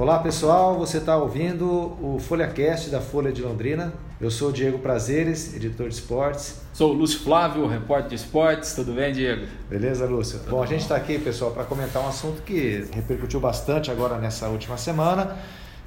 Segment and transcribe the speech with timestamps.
[0.00, 3.92] Olá pessoal, você está ouvindo o FolhaCast da Folha de Londrina.
[4.18, 6.58] Eu sou o Diego Prazeres, editor de esportes.
[6.72, 8.72] Sou o Lúcio Flávio, repórter de esportes.
[8.72, 9.46] Tudo bem, Diego?
[9.68, 10.38] Beleza, Lúcio?
[10.38, 14.16] Tudo bom, a gente está aqui, pessoal, para comentar um assunto que repercutiu bastante agora
[14.16, 15.36] nessa última semana,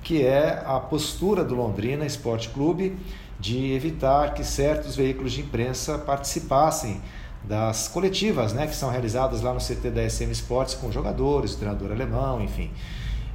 [0.04, 2.96] que é a postura do Londrina Esporte Clube
[3.40, 7.02] de evitar que certos veículos de imprensa participassem
[7.44, 11.92] das coletivas né, que são realizadas lá no CT da SM Sports com jogadores, treinador
[11.92, 12.70] alemão, enfim.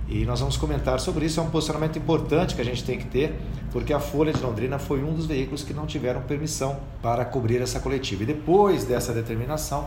[0.09, 1.39] E nós vamos comentar sobre isso.
[1.39, 3.39] É um posicionamento importante que a gente tem que ter,
[3.71, 7.61] porque a Folha de Londrina foi um dos veículos que não tiveram permissão para cobrir
[7.61, 8.23] essa coletiva.
[8.23, 9.87] E depois dessa determinação,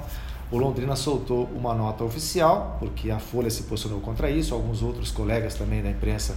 [0.52, 5.09] o Londrina soltou uma nota oficial, porque a Folha se posicionou contra isso, alguns outros
[5.09, 6.35] colegas também da imprensa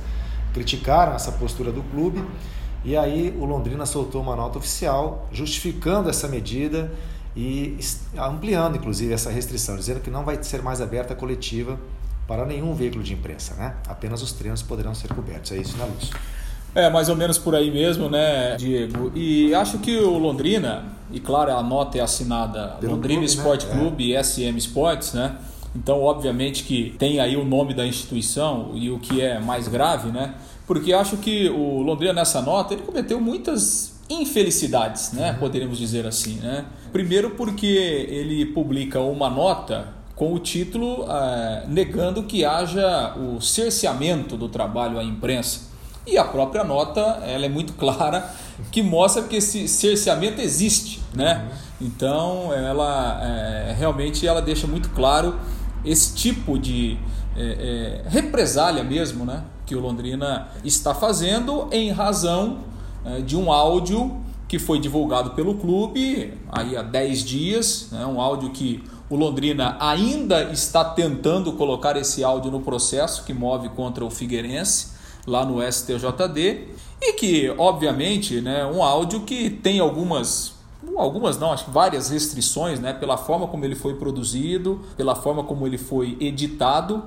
[0.55, 2.25] criticaram essa postura do clube.
[2.84, 6.91] E aí o Londrina soltou uma nota oficial justificando essa medida
[7.37, 7.77] e
[8.16, 11.78] ampliando inclusive essa restrição, dizendo que não vai ser mais aberta a coletiva
[12.27, 13.75] para nenhum veículo de imprensa, né?
[13.89, 15.53] Apenas os treinos poderão ser cobertos.
[15.53, 16.14] É isso, né, Lúcio?
[16.75, 19.12] É, mais ou menos por aí mesmo, né, Diego?
[19.14, 23.66] E acho que o Londrina, e claro, a nota é assinada Pelo Londrina clube, Esporte
[23.66, 23.78] né?
[23.78, 24.22] Clube é.
[24.22, 25.36] SM Sports, né?
[25.75, 30.11] Então, obviamente que tem aí o nome da instituição e o que é mais grave,
[30.11, 30.34] né?
[30.66, 35.33] Porque acho que o Londrina nessa nota ele cometeu muitas infelicidades, né?
[35.33, 35.38] Uhum.
[35.38, 36.64] Poderíamos dizer assim, né?
[36.92, 44.37] Primeiro porque ele publica uma nota com o título eh, negando que haja o cerceamento
[44.37, 45.73] do trabalho à imprensa.
[46.06, 48.31] E a própria nota ela é muito clara
[48.71, 51.48] que mostra que esse cerceamento existe, né?
[51.81, 55.34] Então ela é, realmente ela deixa muito claro
[55.84, 56.97] esse tipo de
[57.37, 59.43] é, é, represália mesmo, né?
[59.67, 62.59] Que o Londrina está fazendo em razão
[63.27, 68.06] de um áudio que foi divulgado pelo clube aí há 10 dias, né?
[68.06, 68.84] um áudio que
[69.15, 74.89] o Londrina ainda está tentando colocar esse áudio no processo que move contra o Figueirense
[75.25, 76.67] lá no STJD
[77.01, 80.53] e que, obviamente, né, um áudio que tem algumas
[80.97, 85.44] algumas não, acho que várias restrições, né, pela forma como ele foi produzido, pela forma
[85.44, 87.05] como ele foi editado.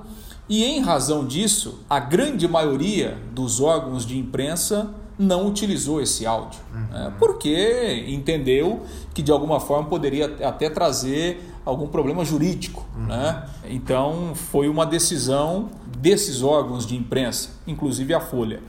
[0.48, 6.58] E em razão disso, a grande maioria dos órgãos de imprensa não utilizou esse áudio,
[6.72, 6.80] uhum.
[6.90, 8.80] né, porque entendeu
[9.12, 12.86] que de alguma forma poderia até trazer algum problema jurídico.
[12.96, 13.06] Uhum.
[13.06, 13.44] Né?
[13.68, 18.60] Então, foi uma decisão desses órgãos de imprensa, inclusive a Folha.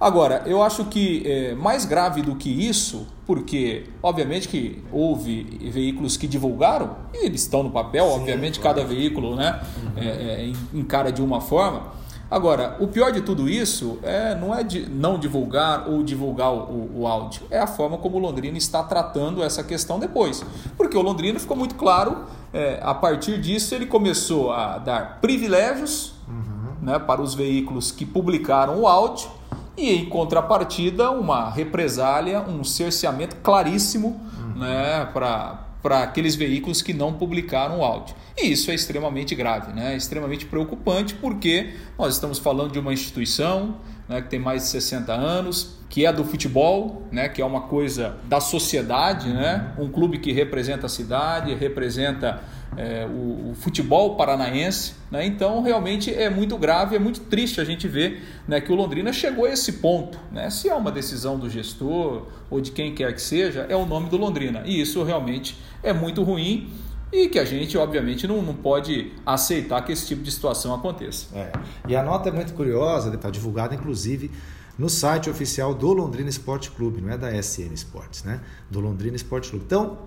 [0.00, 5.42] Agora, eu acho que é mais grave do que isso, porque, obviamente, que houve
[5.72, 8.76] veículos que divulgaram, e eles estão no papel, Sim, obviamente, claro.
[8.76, 9.92] cada veículo né, uhum.
[9.96, 11.98] é, é, encara de uma forma.
[12.30, 17.00] Agora, o pior de tudo isso é, não é de não divulgar ou divulgar o,
[17.00, 20.44] o, áudio, é a forma como o Londrina está tratando essa questão depois.
[20.76, 26.12] Porque o Londrina ficou muito claro, é, a partir disso ele começou a dar privilégios
[26.28, 26.74] uhum.
[26.82, 29.30] né, para os veículos que publicaram o áudio
[29.74, 34.60] e, em contrapartida, uma represália, um cerceamento claríssimo uhum.
[34.60, 38.14] né, para para aqueles veículos que não publicaram o áudio.
[38.36, 39.94] E isso é extremamente grave, né?
[39.94, 43.76] É extremamente preocupante, porque nós estamos falando de uma instituição
[44.08, 47.62] né, que tem mais de 60 anos, que é do futebol, né, que é uma
[47.62, 52.42] coisa da sociedade, né, um clube que representa a cidade, representa
[52.76, 54.94] é, o, o, futebol paranaense.
[55.10, 58.74] Né, então, realmente é muito grave, é muito triste a gente ver né, que o
[58.74, 60.18] Londrina chegou a esse ponto.
[60.32, 63.84] Né, se é uma decisão do gestor ou de quem quer que seja, é o
[63.84, 64.62] nome do Londrina.
[64.64, 66.70] E isso realmente é muito ruim
[67.12, 71.26] e que a gente, obviamente, não, não pode aceitar que esse tipo de situação aconteça.
[71.34, 71.52] É.
[71.88, 74.30] E a nota é muito curiosa, está divulgada inclusive
[74.78, 78.40] no site oficial do Londrina Esporte Clube, não é da SN Esportes, né?
[78.70, 79.64] Do Londrina Esporte Clube.
[79.66, 79.98] Então,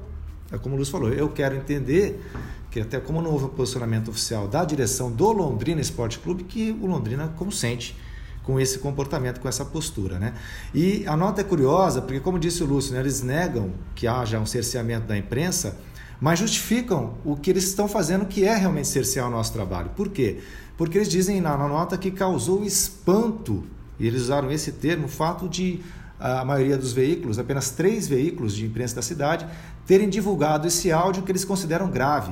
[0.49, 2.23] é como o Luiz falou, eu quero entender
[2.69, 6.85] que até como não houve posicionamento oficial da direção do Londrina Esporte Clube, que o
[6.85, 7.97] Londrina consente
[8.43, 10.19] com esse comportamento, com essa postura.
[10.19, 10.33] Né?
[10.73, 14.39] E a nota é curiosa, porque, como disse o Lúcio, né, eles negam que haja
[14.39, 15.77] um cerceamento da imprensa,
[16.19, 19.89] mas justificam o que eles estão fazendo, que é realmente cercear o nosso trabalho.
[19.95, 20.39] Por quê?
[20.77, 23.63] Porque eles dizem na, nota que causou espanto,
[23.99, 25.81] e eles usaram esse termo, o fato de
[26.19, 29.47] a maioria dos veículos, apenas três veículos de imprensa da cidade,
[29.87, 32.31] terem divulgado esse áudio que eles consideram grave.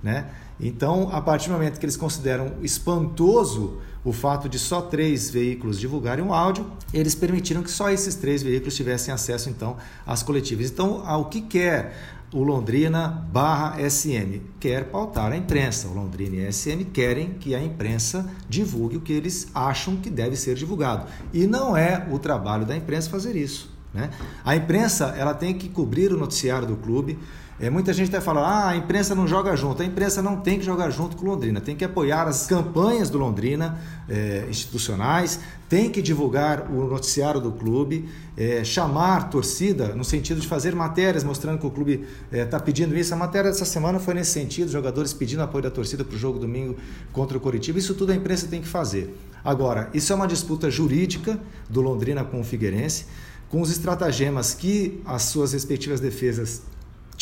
[0.00, 0.26] Né?
[0.60, 5.78] Então, a partir do momento que eles consideram espantoso o fato de só três veículos
[5.80, 10.70] divulgarem o áudio, eles permitiram que só esses três veículos tivessem acesso então às coletivas.
[10.70, 11.94] Então, ao que quer
[12.34, 15.86] o Londrina barra SM quer pautar a imprensa.
[15.86, 20.10] O Londrina e a SM querem que a imprensa divulgue o que eles acham que
[20.10, 21.06] deve ser divulgado.
[21.32, 23.72] E não é o trabalho da imprensa fazer isso.
[23.94, 24.10] Né?
[24.44, 27.16] A imprensa ela tem que cobrir o noticiário do clube,
[27.60, 29.80] É, muita gente até fala, ah, a imprensa não joga junto.
[29.80, 33.16] A imprensa não tem que jogar junto com Londrina, tem que apoiar as campanhas do
[33.16, 33.78] Londrina
[34.08, 40.48] é, institucionais, tem que divulgar o noticiário do clube, é, chamar torcida no sentido de
[40.48, 43.14] fazer matérias mostrando que o clube está é, pedindo isso.
[43.14, 46.40] A matéria dessa semana foi nesse sentido, jogadores pedindo apoio da torcida para o jogo
[46.40, 46.76] domingo
[47.12, 47.78] contra o Coritiba.
[47.78, 49.16] Isso tudo a imprensa tem que fazer.
[49.44, 51.38] Agora, isso é uma disputa jurídica
[51.70, 53.06] do Londrina com o Figueirense,
[53.48, 56.62] com os estratagemas que as suas respectivas defesas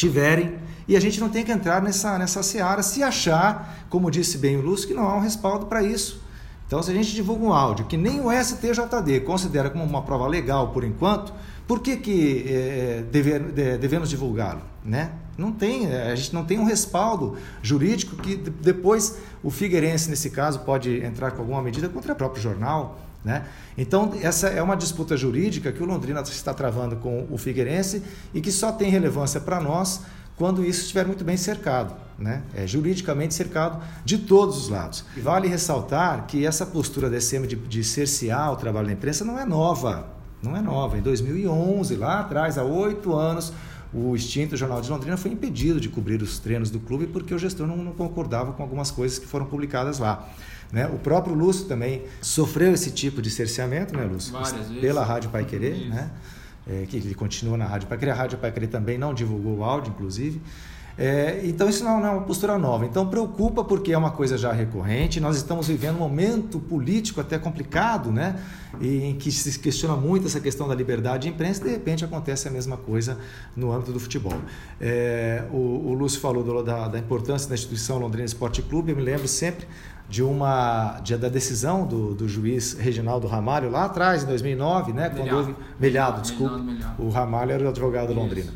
[0.03, 0.57] tiverem,
[0.89, 4.57] e a gente não tem que entrar nessa, nessa seara se achar, como disse bem
[4.57, 6.21] o Lúcio, que não há um respaldo para isso.
[6.67, 10.27] Então, se a gente divulga um áudio que nem o STJD considera como uma prova
[10.27, 11.33] legal por enquanto,
[11.69, 13.39] por que, que é, deve,
[13.79, 14.63] devemos divulgá-lo?
[14.85, 15.13] Né?
[15.39, 20.61] Não tem, a gente não tem um respaldo jurídico que depois o Figueirense, nesse caso,
[20.61, 22.99] pode entrar com alguma medida contra o próprio jornal.
[23.25, 23.45] Né?
[23.79, 28.03] Então, essa é uma disputa jurídica que o Londrina está travando com o Figueirense
[28.35, 30.01] e que só tem relevância para nós
[30.37, 32.43] quando isso estiver muito bem cercado, né?
[32.55, 35.05] é juridicamente cercado de todos os lados.
[35.17, 39.25] E vale ressaltar que essa postura da SM de, de cercear o trabalho da imprensa
[39.25, 40.07] não é nova,
[40.43, 40.99] não é nova.
[40.99, 43.53] Em 2011, lá atrás, há oito anos,
[43.95, 47.39] o extinto Jornal de Londrina foi impedido de cobrir os treinos do clube porque o
[47.39, 50.31] gestor não, não concordava com algumas coisas que foram publicadas lá.
[50.73, 50.87] Né?
[50.87, 54.33] O próprio Lúcio também sofreu esse tipo de cerceamento, né, Lúcio?
[54.33, 54.81] Várias vezes.
[54.81, 56.11] Pela Rádio Pai Querer, né?
[56.67, 58.13] É, que ele continua na Rádio Pai Querer.
[58.13, 60.41] A Rádio Pai Querer também não divulgou o áudio, inclusive.
[60.99, 62.85] É, então isso não é uma postura nova.
[62.85, 65.21] Então preocupa porque é uma coisa já recorrente.
[65.21, 68.37] Nós estamos vivendo um momento político até complicado, né?
[68.81, 71.63] em que se questiona muito essa questão da liberdade de imprensa.
[71.63, 73.19] De repente acontece a mesma coisa
[73.55, 74.37] no âmbito do futebol.
[74.81, 78.93] É, o, o, Lúcio falou do, da, da, importância da instituição Londrina Esporte Clube.
[78.93, 79.67] Eu me lembro sempre
[80.09, 85.09] de uma de, da decisão do, do juiz Reginaldo Ramalho lá atrás, em 2009, né?
[85.09, 85.17] Melhado.
[85.17, 86.59] Quando houve Melhado, desculpa.
[86.59, 87.03] Melhado.
[87.03, 88.21] O Ramalho era o advogado Isso.
[88.21, 88.53] Londrina.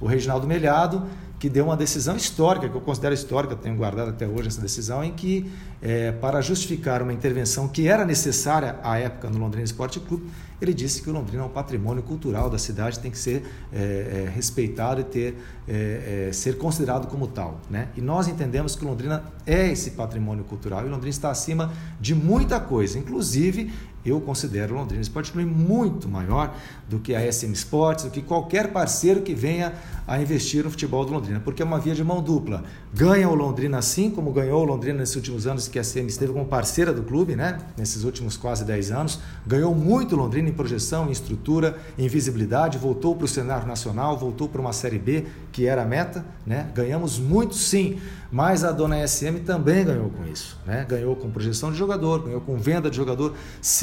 [0.00, 1.02] O Reginaldo Melhado
[1.40, 5.02] que deu uma decisão histórica, que eu considero histórica, tenho guardado até hoje essa decisão,
[5.02, 5.50] em que,
[5.80, 10.74] é, para justificar uma intervenção que era necessária à época no Londrina Esporte Clube, ele
[10.74, 13.42] disse que o Londrina é um patrimônio cultural da cidade, tem que ser
[13.72, 15.34] é, é, respeitado e ter,
[15.66, 17.58] é, é, ser considerado como tal.
[17.70, 17.88] Né?
[17.96, 22.60] E nós entendemos que Londrina é esse patrimônio cultural e Londrina está acima de muita
[22.60, 23.72] coisa, inclusive
[24.04, 26.54] eu considero o Londrina Esporte Clube muito maior
[26.88, 29.74] do que a SM Sports, do que qualquer parceiro que venha
[30.06, 32.64] a investir no futebol do Londrina, porque é uma via de mão dupla.
[32.92, 36.32] Ganha o Londrina assim como ganhou o Londrina nesses últimos anos que a SM esteve
[36.32, 37.58] como parceira do clube, né?
[37.76, 39.20] nesses últimos quase 10 anos.
[39.46, 44.18] Ganhou muito o Londrina em projeção, em estrutura, em visibilidade, voltou para o cenário nacional,
[44.18, 46.24] voltou para uma Série B, que era a meta.
[46.44, 46.68] Né?
[46.74, 48.00] Ganhamos muito sim,
[48.32, 50.58] mas a dona SM também ganhou com isso.
[50.66, 50.84] Né?
[50.88, 53.34] Ganhou com projeção de jogador, ganhou com venda de jogador.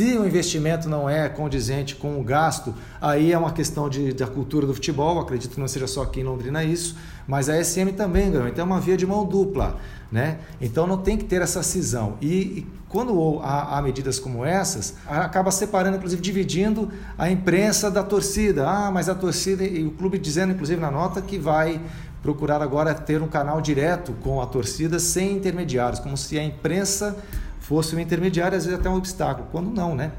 [0.08, 4.26] Se o investimento não é condizente com o gasto, aí é uma questão de, da
[4.26, 5.20] cultura do futebol.
[5.20, 6.96] Acredito que não seja só aqui em Londrina isso,
[7.28, 8.48] mas a SM também ganhou.
[8.48, 9.76] Então é uma via de mão dupla.
[10.10, 10.38] Né?
[10.62, 12.18] Então não tem que ter essa cisão.
[12.22, 18.02] E, e quando há, há, medidas como essas, acaba separando, inclusive dividindo a imprensa da
[18.02, 18.66] torcida.
[18.66, 21.82] Ah, mas a torcida, e o clube dizendo, inclusive na nota, que vai
[22.24, 27.18] procurar agora ter um canal direto com a torcida sem intermediários, como se a imprensa
[27.68, 30.14] fosse um intermediário, às vezes até um obstáculo, quando não, né?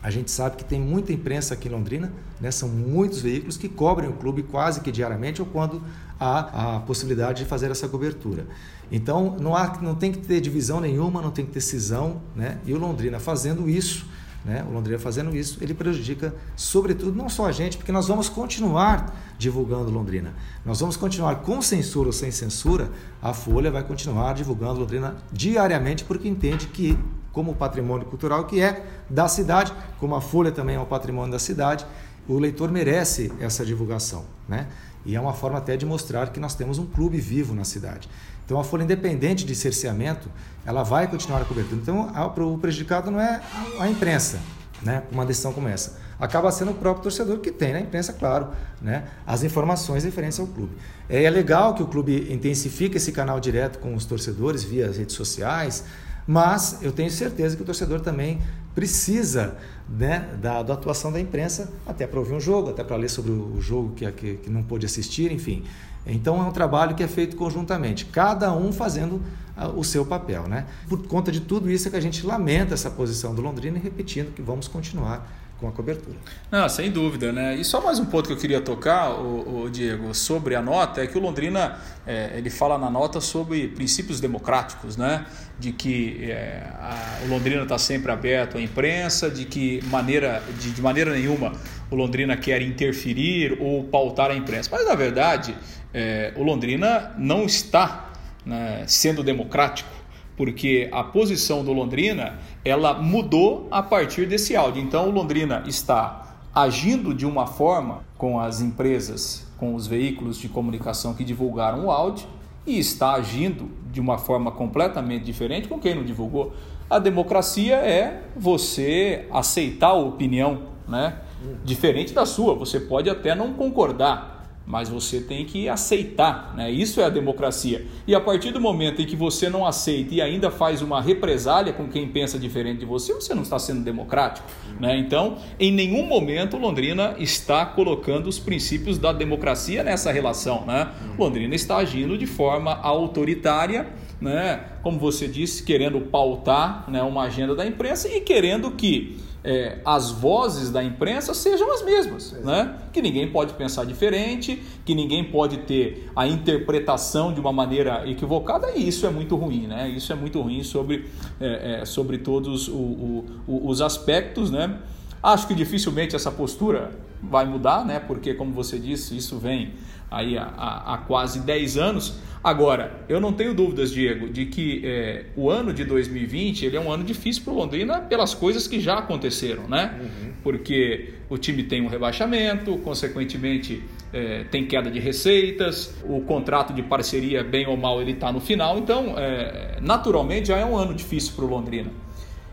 [0.00, 2.48] A gente sabe que tem muita imprensa aqui em Londrina, né?
[2.52, 5.82] são muitos veículos que cobrem o clube quase que diariamente ou quando
[6.20, 8.46] há a possibilidade de fazer essa cobertura.
[8.92, 12.58] Então não, há, não tem que ter divisão nenhuma, não tem que ter cisão, né?
[12.64, 14.06] e o Londrina fazendo isso,
[14.46, 14.64] né?
[14.68, 19.12] O Londrina fazendo isso, ele prejudica, sobretudo, não só a gente, porque nós vamos continuar
[19.36, 20.32] divulgando Londrina.
[20.64, 22.88] Nós vamos continuar com censura ou sem censura,
[23.20, 26.96] a Folha vai continuar divulgando Londrina diariamente, porque entende que,
[27.32, 31.40] como patrimônio cultural que é da cidade, como a Folha também é um patrimônio da
[31.40, 31.84] cidade,
[32.28, 34.24] o leitor merece essa divulgação.
[34.48, 34.66] Né?
[35.04, 38.08] E é uma forma até de mostrar que nós temos um clube vivo na cidade.
[38.44, 40.30] Então, a folha independente de cerceamento,
[40.64, 41.80] ela vai continuar a cobertura.
[41.80, 42.08] Então,
[42.52, 43.40] o prejudicado não é
[43.80, 44.38] a imprensa,
[44.82, 45.02] né?
[45.10, 45.98] uma decisão como essa.
[46.18, 48.48] Acaba sendo o próprio torcedor que tem na imprensa, claro,
[48.80, 49.04] né?
[49.26, 50.76] as informações referentes ao clube.
[51.08, 55.16] É, é legal que o clube intensifique esse canal direto com os torcedores via redes
[55.16, 55.84] sociais,
[56.26, 58.40] mas eu tenho certeza que o torcedor também
[58.74, 59.56] precisa
[59.88, 63.32] né, da, da atuação da imprensa, até para ouvir um jogo, até para ler sobre
[63.32, 65.64] o jogo que, que, que não pôde assistir, enfim.
[66.06, 69.20] Então é um trabalho que é feito conjuntamente, cada um fazendo
[69.56, 70.46] ah, o seu papel.
[70.46, 70.66] Né?
[70.88, 73.80] Por conta de tudo isso é que a gente lamenta essa posição do Londrina e
[73.80, 75.28] repetindo que vamos continuar
[75.58, 76.16] com a cobertura.
[76.50, 77.54] Não, sem dúvida, né?
[77.56, 81.02] E só mais um ponto que eu queria tocar, o, o Diego, sobre a nota,
[81.02, 85.24] é que o Londrina é, ele fala na nota sobre princípios democráticos, né?
[85.58, 90.70] De que é, a, o Londrina está sempre aberto à imprensa, de que maneira, de,
[90.70, 91.52] de maneira nenhuma
[91.90, 94.68] o Londrina quer interferir ou pautar a imprensa.
[94.70, 95.56] Mas na verdade,
[95.94, 98.10] é, o Londrina não está
[98.44, 99.95] né, sendo democrático
[100.36, 104.82] porque a posição do Londrina ela mudou a partir desse áudio.
[104.82, 110.48] Então o Londrina está agindo de uma forma com as empresas, com os veículos de
[110.48, 112.26] comunicação que divulgaram o áudio
[112.66, 116.52] e está agindo de uma forma completamente diferente com quem não divulgou.
[116.88, 121.20] A democracia é você aceitar a opinião, né?
[121.64, 124.35] Diferente da sua, você pode até não concordar,
[124.66, 126.70] mas você tem que aceitar, né?
[126.70, 127.86] Isso é a democracia.
[128.06, 131.72] E a partir do momento em que você não aceita e ainda faz uma represália
[131.72, 134.46] com quem pensa diferente de você, você não está sendo democrático,
[134.80, 134.98] né?
[134.98, 140.90] Então, em nenhum momento Londrina está colocando os princípios da democracia nessa relação, né?
[141.16, 143.86] Londrina está agindo de forma autoritária,
[144.20, 144.64] né?
[144.82, 150.10] Como você disse, querendo pautar, né, uma agenda da imprensa e querendo que é, as
[150.10, 152.74] vozes da imprensa sejam as mesmas, né?
[152.92, 158.72] Que ninguém pode pensar diferente, que ninguém pode ter a interpretação de uma maneira equivocada
[158.74, 159.88] e isso é muito ruim, né?
[159.88, 161.06] Isso é muito ruim sobre,
[161.40, 164.80] é, é, sobre todos o, o, o, os aspectos, né?
[165.22, 166.90] Acho que dificilmente essa postura
[167.22, 168.00] vai mudar, né?
[168.00, 169.74] Porque como você disse, isso vem
[170.10, 172.14] aí há, há, quase 10 anos.
[172.46, 176.80] Agora, eu não tenho dúvidas, Diego, de que é, o ano de 2020 ele é
[176.80, 179.98] um ano difícil para o Londrina pelas coisas que já aconteceram, né?
[180.00, 180.32] Uhum.
[180.44, 186.84] Porque o time tem um rebaixamento, consequentemente é, tem queda de receitas, o contrato de
[186.84, 190.94] parceria, bem ou mal, ele está no final, então é, naturalmente já é um ano
[190.94, 191.90] difícil para o Londrina.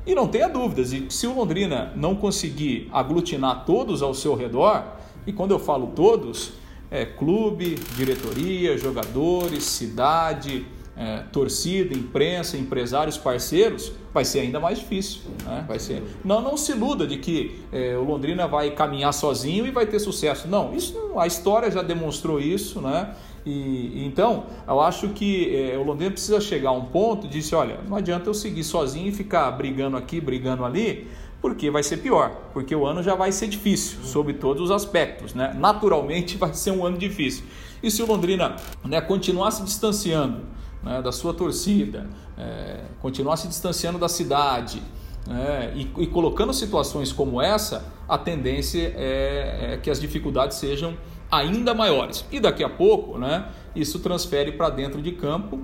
[0.07, 4.85] E não tenha dúvidas, e se o Londrina não conseguir aglutinar todos ao seu redor,
[5.27, 6.62] e quando eu falo todos,
[6.93, 10.63] é, clube, diretoria, jogadores, cidade,
[10.95, 15.21] é, torcida, imprensa, empresários, parceiros, vai ser ainda mais difícil.
[15.43, 15.65] Né?
[15.67, 16.03] Vai ser.
[16.23, 19.97] Não, não se iluda de que é, o Londrina vai caminhar sozinho e vai ter
[19.97, 20.47] sucesso.
[20.47, 23.15] Não, isso a história já demonstrou isso, né?
[23.43, 27.55] E, então, eu acho que é, o Londrina precisa chegar a um ponto de dizer,
[27.55, 31.07] olha, não adianta eu seguir sozinho e ficar brigando aqui, brigando ali,
[31.43, 35.33] porque vai ser pior, porque o ano já vai ser difícil, sob todos os aspectos,
[35.33, 35.53] né?
[35.53, 37.43] Naturalmente vai ser um ano difícil.
[37.83, 40.45] E se o Londrina né, continuar se distanciando
[40.81, 44.81] né, da sua torcida, é, continuar se distanciando da cidade
[45.29, 50.97] é, e, e, colocando situações como essa, a tendência é, é que as dificuldades sejam
[51.29, 52.25] ainda maiores.
[52.31, 55.59] E daqui a pouco, né, isso transfere para dentro de campo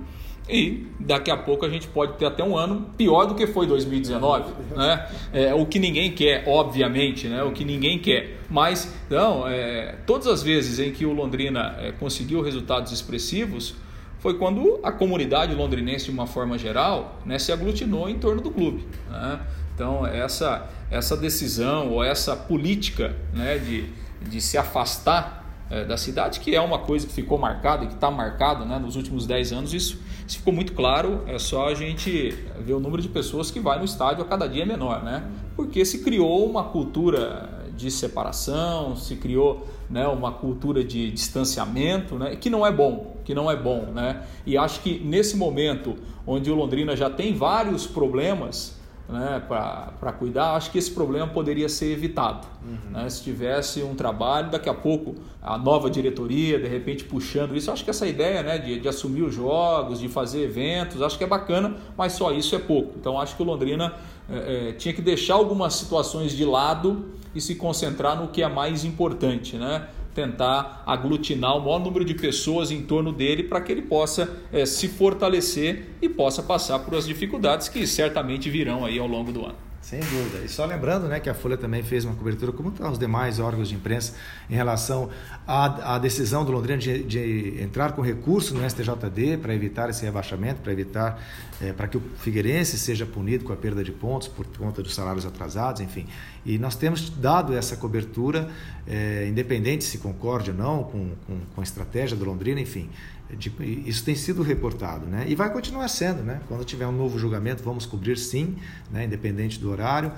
[0.50, 3.68] e daqui a pouco a gente pode ter até um ano pior do que foi
[3.68, 5.08] 2019, né?
[5.32, 7.44] É, o que ninguém quer, obviamente, né?
[7.44, 8.40] O que ninguém quer.
[8.50, 13.76] Mas, não, é, todas as vezes em que o Londrina é, conseguiu resultados expressivos
[14.20, 18.52] foi quando a comunidade londrinense, de uma forma geral, né, se aglutinou em torno do
[18.52, 18.86] clube.
[19.10, 19.40] Né?
[19.74, 23.86] Então, essa, essa decisão ou essa política né, de,
[24.28, 25.40] de se afastar
[25.70, 28.78] é, da cidade, que é uma coisa que ficou marcada e que está marcado né,
[28.78, 32.80] nos últimos 10 anos, isso, isso, ficou muito claro, é só a gente ver o
[32.80, 35.30] número de pessoas que vai no estádio a cada dia menor, né?
[35.56, 42.36] Porque se criou uma cultura de separação, se criou né, uma cultura de distanciamento, né,
[42.36, 44.24] que não é bom, que não é bom, né?
[44.46, 45.96] E acho que nesse momento
[46.28, 48.79] onde o Londrina já tem vários problemas,
[49.10, 52.48] né, para cuidar, acho que esse problema poderia ser evitado.
[52.64, 52.92] Uhum.
[52.92, 53.10] Né?
[53.10, 57.84] Se tivesse um trabalho, daqui a pouco a nova diretoria, de repente puxando isso, acho
[57.84, 61.28] que essa ideia né, de, de assumir os jogos, de fazer eventos, acho que é
[61.28, 62.94] bacana, mas só isso é pouco.
[63.00, 63.94] Então acho que o Londrina
[64.30, 68.48] é, é, tinha que deixar algumas situações de lado e se concentrar no que é
[68.48, 69.58] mais importante.
[69.58, 69.88] Né?
[70.20, 74.66] Tentar aglutinar o maior número de pessoas em torno dele para que ele possa é,
[74.66, 79.46] se fortalecer e possa passar por as dificuldades que certamente virão aí ao longo do
[79.46, 79.69] ano.
[79.82, 80.44] Sem dúvida.
[80.44, 83.70] E só lembrando né, que a Folha também fez uma cobertura, como os demais órgãos
[83.70, 84.14] de imprensa,
[84.50, 85.10] em relação
[85.48, 90.04] à, à decisão do Londrina de, de, entrar com recurso no STJD para evitar esse
[90.04, 91.24] rebaixamento, para evitar,
[91.62, 94.94] é, para que o Figueirense seja punido com a perda de pontos por conta dos
[94.94, 96.06] salários atrasados, enfim.
[96.46, 98.50] E nós temos dado essa cobertura,
[98.86, 102.90] é, independente se concorde ou não com, com, com a estratégia do Londrina, enfim.
[103.38, 103.52] De,
[103.86, 105.26] isso tem sido reportado, né?
[105.28, 106.42] E vai continuar sendo, né?
[106.48, 108.56] Quando tiver um novo julgamento, vamos cobrir sim,
[108.92, 109.06] né?
[109.06, 110.12] independente do horário.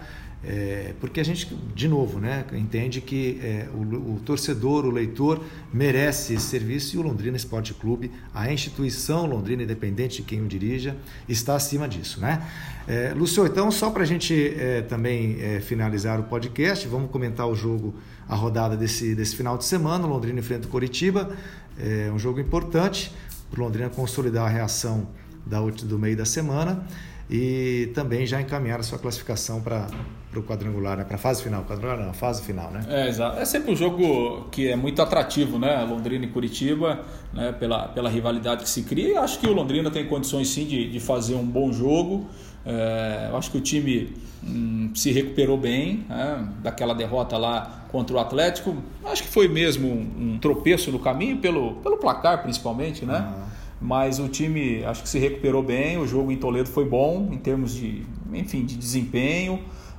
[0.44, 5.40] É, porque a gente, de novo, né, entende que é, o, o, torcedor, o leitor,
[5.72, 10.48] merece esse serviço e o Londrina Esporte Clube, a instituição Londrina, independente de quem o
[10.48, 10.98] dirija,
[11.30, 12.20] está acima disso.
[12.20, 12.42] Né?
[12.88, 17.48] É, Lúcio, então, só para a gente é, também é, finalizar o podcast, vamos comentar
[17.48, 17.94] o jogo,
[18.28, 20.08] a rodada desse, desse final de semana.
[20.08, 21.36] Londrina enfrenta o Coritiba,
[21.80, 23.12] é um jogo importante
[23.50, 25.08] para o Londrina consolidar a reação
[25.46, 26.86] da, do meio da semana
[27.30, 29.88] e também já encaminhar a sua classificação para
[30.36, 31.04] o quadrangular, né?
[31.04, 31.64] para a fase final.
[31.64, 32.86] Quadrangular não, fase final, né?
[32.90, 33.40] É, exato.
[33.40, 35.84] É sempre um jogo que é muito atrativo, né?
[35.84, 37.00] Londrina e Curitiba,
[37.34, 37.52] né?
[37.54, 39.14] pela, pela rivalidade que se cria.
[39.14, 42.28] E acho que o Londrina tem condições sim de, de fazer um bom jogo.
[42.66, 44.14] É, eu acho que o time
[44.44, 46.48] hum, se recuperou bem né?
[46.62, 48.76] daquela derrota lá contra o Atlético.
[49.06, 53.18] Acho que foi mesmo um, um tropeço no caminho, pelo, pelo placar principalmente, né?
[53.18, 53.51] Ah
[53.82, 57.38] mas o time acho que se recuperou bem, o jogo em Toledo foi bom em
[57.38, 59.56] termos de, enfim, de desempenho,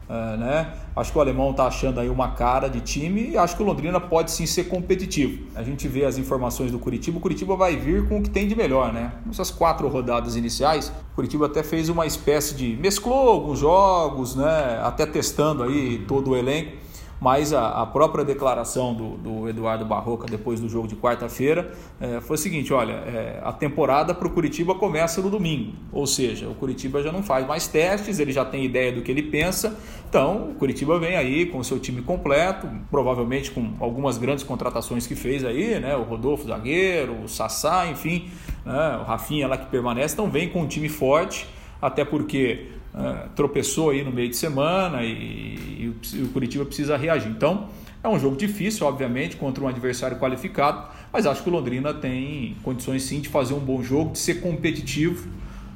[0.08, 0.74] uh, né?
[0.94, 3.66] Acho que o alemão está achando aí uma cara de time e acho que o
[3.66, 5.46] Londrina pode sim ser competitivo.
[5.56, 8.46] A gente vê as informações do Curitiba, o Curitiba vai vir com o que tem
[8.46, 9.12] de melhor, né?
[9.26, 14.80] Nessas quatro rodadas iniciais, o Curitiba até fez uma espécie de mesclou alguns jogos, né?
[14.84, 16.82] Até testando aí todo o elenco
[17.22, 22.20] mas a, a própria declaração do, do, Eduardo Barroca depois do jogo de quarta-feira é,
[22.20, 26.48] foi o seguinte: olha, é, a temporada para o Curitiba começa no domingo, ou seja,
[26.48, 29.78] o Curitiba já não faz mais testes, ele já tem ideia do que ele pensa,
[30.08, 35.06] então o Curitiba vem aí com o seu time completo, provavelmente com algumas grandes contratações
[35.06, 35.94] que fez aí, né?
[35.94, 38.30] O Rodolfo Zagueiro, o Sassá, enfim,
[38.66, 38.98] né?
[39.00, 41.46] o Rafinha lá que permanece, então vem com um time forte,
[41.80, 46.96] até porque uh, tropeçou aí no meio de semana e, e, e, o Curitiba precisa
[46.96, 47.30] reagir.
[47.30, 47.68] Então,
[48.02, 52.56] é um jogo difícil, obviamente, contra um adversário qualificado, mas acho que o Londrina tem
[52.62, 55.28] condições sim de fazer um bom jogo, de ser competitivo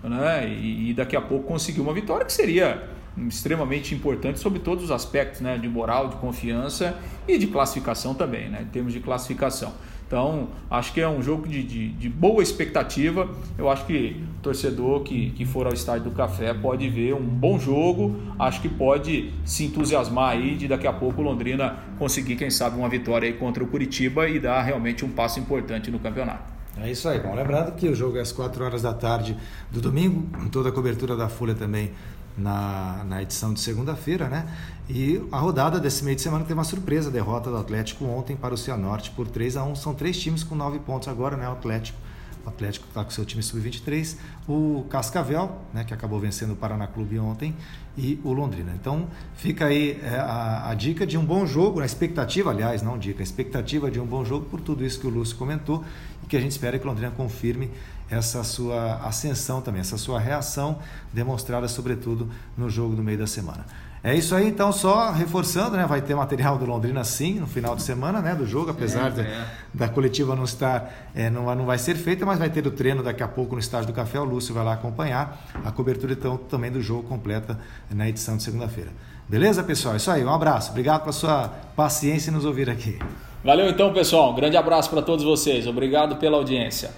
[0.03, 0.49] né?
[0.49, 2.91] e, e daqui a pouco conseguir uma vitória que seria
[3.29, 8.49] extremamente importante sobre todos os aspectos, né, de moral, de confiança e de classificação também,
[8.51, 9.73] né, em termos de classificação.
[10.07, 13.29] Então, acho que é um jogo de, de, de, boa expectativa.
[13.59, 17.25] Eu acho que o torcedor que, que for ao estádio do Café pode ver um
[17.25, 18.15] bom jogo.
[18.39, 22.89] Acho que pode se entusiasmar aí de daqui a pouco Londrina conseguir, quem sabe, uma
[22.89, 26.55] vitória aí contra o Curitiba e dar realmente um passo importante no campeonato.
[26.81, 27.19] É isso aí.
[27.19, 29.37] Bom, lembrando que o jogo é às 4 horas da tarde
[29.73, 31.91] do domingo, toda a cobertura da Folha também
[32.37, 34.47] na, na edição de segunda-feira, né?
[34.89, 38.37] E a rodada desse meio de semana teve uma surpresa, a derrota do Atlético ontem
[38.37, 41.49] para o Cianorte por 3 a 1 São três times com nove pontos agora, né?
[41.49, 41.99] O Atlético.
[42.47, 46.87] O Atlético está com seu time sub-23, o Cascavel, né, que acabou vencendo o Paraná
[46.87, 47.53] Clube ontem,
[47.99, 48.73] e o Londrina.
[48.81, 52.97] Então fica aí é, a, a, dica de um bom jogo, a expectativa, aliás, não
[52.97, 55.85] dica, a expectativa de um bom jogo por tudo isso que o Lúcio comentou
[56.23, 57.69] e que a gente espera que o Londrina confirme
[58.11, 60.79] essa sua ascensão também, essa sua reação
[61.13, 63.65] demonstrada sobretudo no jogo do meio da semana.
[64.07, 65.85] É isso aí, então, só reforçando, né?
[65.85, 68.37] Vai ter material do Londrina sim no final de semana, né?
[68.37, 69.47] Do jogo, apesar é, de, é.
[69.75, 73.03] da coletiva não estar, é, não, não vai ser feita, mas vai ter o treino
[73.03, 74.21] daqui a pouco no estádio do Café.
[74.21, 77.59] O Lúcio vai lá acompanhar a cobertura então também do jogo completa
[77.91, 78.91] na edição de segunda-feira.
[79.29, 79.95] Beleza, pessoal?
[79.95, 80.71] É isso aí, um abraço.
[80.71, 83.01] Obrigado pela sua paciência em nos ouvir aqui.
[83.43, 84.31] Valeu então, pessoal.
[84.31, 85.67] Um grande abraço para todos vocês.
[85.67, 86.93] Obrigado pela audiência.